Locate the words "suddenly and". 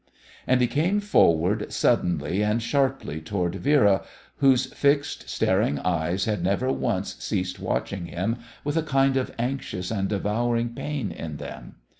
1.71-2.59